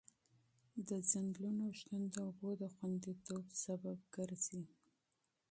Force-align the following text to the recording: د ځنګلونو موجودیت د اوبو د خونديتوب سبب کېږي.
د 0.87 0.89
ځنګلونو 1.11 1.59
موجودیت 1.61 2.11
د 2.13 2.15
اوبو 2.27 2.49
د 2.61 2.63
خونديتوب 2.75 3.45
سبب 3.65 3.97
کېږي. 4.13 4.63